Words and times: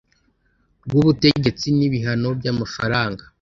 rw 0.85 0.93
ubutegetsi 1.01 1.67
n 1.77 1.79
ibihano 1.87 2.29
by 2.39 2.45
amafaranga 2.53 3.23